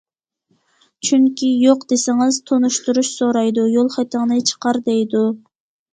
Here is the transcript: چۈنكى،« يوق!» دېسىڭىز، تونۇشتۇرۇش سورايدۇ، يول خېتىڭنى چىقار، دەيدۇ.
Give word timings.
چۈنكى،« 1.09 1.49
يوق!» 1.65 1.85
دېسىڭىز، 1.93 2.39
تونۇشتۇرۇش 2.51 3.13
سورايدۇ، 3.19 3.67
يول 3.77 3.95
خېتىڭنى 3.97 4.43
چىقار، 4.53 4.81
دەيدۇ. 4.89 5.23